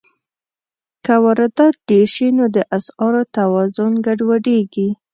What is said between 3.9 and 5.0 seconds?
ګډوډېږي.